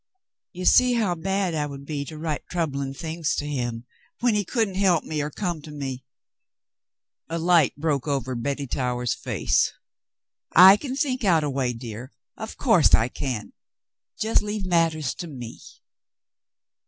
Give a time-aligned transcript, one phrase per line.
[0.51, 3.85] You see how bad I would be to write troubling things to him
[4.19, 6.03] when he couldn't help me or come to me."
[7.29, 9.71] A light broke over Betty Towers's face.
[10.55, 13.53] "I can think out a way, dear, of course I can.
[14.19, 15.59] Just leave matters to me."